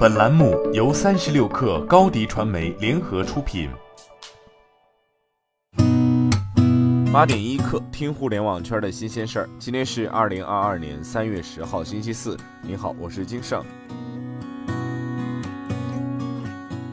[0.00, 3.68] 本栏目由三十六氪高低传媒联合出品。
[7.12, 9.48] 八点一刻，听互联网圈的新鲜事儿。
[9.58, 12.34] 今天是二零二二年三月十号，星期四。
[12.62, 13.62] 您好，我是金盛。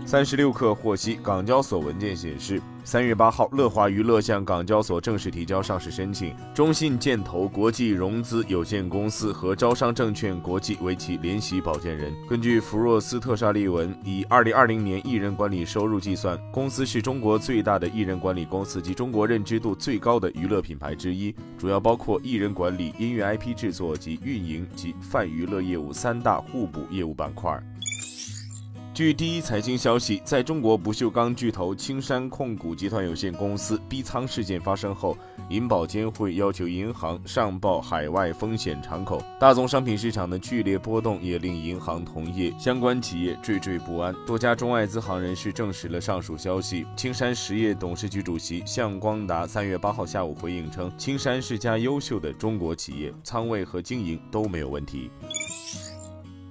[0.08, 12.14] 三十六氪获悉，港交所文件显示，三月八号，乐华娱乐向港交所正式提交上市申请，中信建投国际融资有限公司和招商证券国际为其联席保荐人。
[12.30, 27.62] 根据福若斯特沙利文以二零二零年艺人管理收入计算，公司是中国最大的艺人管理公司及中国认知度最高的娱乐品牌之一，主要包括艺人管理、音乐 IP 制作及运营及泛娱乐业务三大互补业务板块。
[28.98, 35.16] 据第一财经消息，在中国不锈钢巨头青山控股集团有限公司逼仓事件发生后，
[35.50, 39.22] 银保监会要求银行上报海外风险敞口。
[39.40, 44.16] 大宗商品市场的剧烈波动也令银行同业相关企业惴惴不安。
[44.26, 46.84] 多家中外资行人士证实了上述消息。
[46.96, 55.12] 青山实业董事局主席向光达三月八号下午回应称，青山是家优秀的中国企业，仓位和经营都没有问题。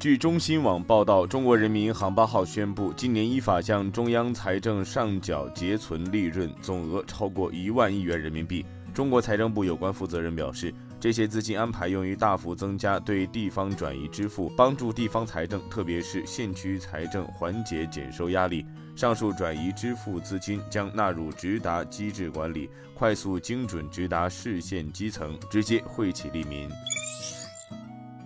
[0.07, 8.65] 据中新网报道，中国人民银行八号宣布，今年依法向中央财政上缴结存利润总额超过一万亿元人民币。
[8.95, 18.65] 中国财政部有关负责人表示，这些资金安排用于大幅增加对地方转移支付，帮助地方财政，特别是县区财政缓解减收压力。
[18.95, 26.71] 上述转移支付资金将纳入直达机制管理，快速精准直达市县基层，直接惠企利民。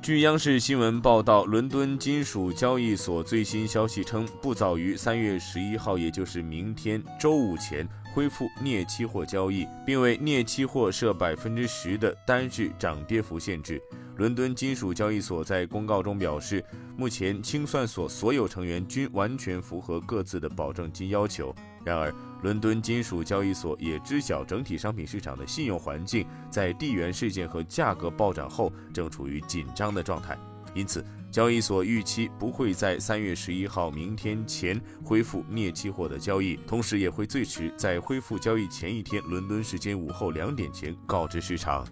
[0.02, 13.80] 据央视新闻报道，伦敦金属交易所最新消息称，不早于三月十一号，也就是明天周五前恢复镍期货交易，并为镍期货设百分之十的单日涨跌幅限制。
[14.16, 16.62] 伦敦金属交易所在公告中表示，
[16.96, 21.54] 目前清算所所有成员均完全符合各自的保证金要求。
[21.82, 30.36] 然而，伦敦金属交易所也知晓整体商品市场的信用环境在地缘事件和价格暴涨后正处于紧张的状态，
[30.74, 41.86] 因此交易所预期不会在三月十一号明天前恢复镍期货的交易，同时也会最迟在恢复交易前一天伦敦时间午后两点前告知市场。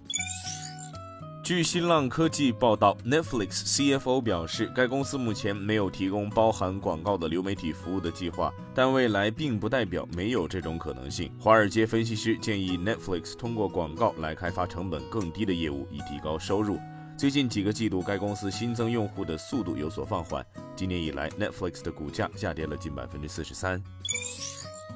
[1.44, 11.32] 据新浪科技报道，Netflix CFO 表示，该公司目前没有提供包含广告的流媒体服务的计划，但未来并不代表没有这种可能性。
[11.38, 16.78] 华尔街分析师建议 Netflix 通过广告来开发成本更低的业务，以提高收入。
[17.18, 20.46] 最近几个季度，该公司新增用户的速度有所放缓。
[20.76, 23.82] 今年以来，Netflix 的股价下跌了近百分之四十三。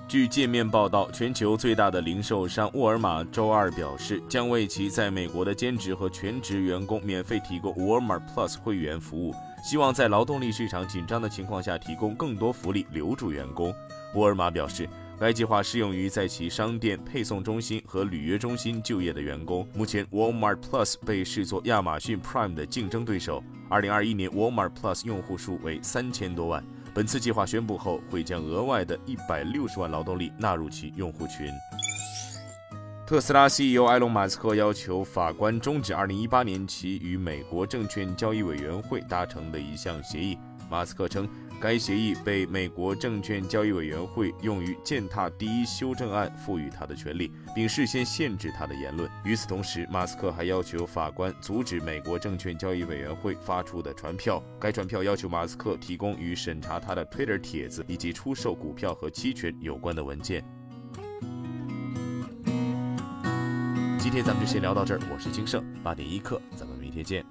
[0.06, 9.34] 据界面报道，全球最大的零售商沃尔玛周二表示，将为其在美国的兼职和全职员工免费提供沃尔玛 Plus 会员服务，
[9.64, 13.74] 希望在劳动力市场紧张的情况下提供更多福利，留住员工。
[14.14, 14.88] 沃尔玛表示，
[15.22, 19.64] 该计划适用于在其商店、配送中心和履约中心就业的员工。
[19.72, 23.40] 目前，Walmart Plus 被视作亚马逊 Prime 的竞争对手。
[23.70, 26.64] 2021年，Walmart Plus 用户数为三千多万。
[26.92, 31.46] 本次计划宣布后，会将额外的一百六十万劳动力纳入其用户群。
[33.06, 40.36] 特斯拉 CEO 埃隆·马斯克要求法官终止2018年其与美国证券交易委员会达成的一项协议。
[40.68, 41.28] 马斯克称。
[41.62, 49.08] 该协议被美国证券交易委员会用于践踏第一修正案赋予他的权利，并事先限制他的言论。
[49.24, 54.42] 与此同时，马斯克还要求法官阻止美国证券交易委员会发出的传票。
[54.58, 60.44] 该传票要求马斯克提供与审查他的 Twitter 帖子以及出售股票和期权有关的文件。
[64.00, 67.24] 今天咱们就先聊到这儿，我是金盛，八点一刻，咱们明天见。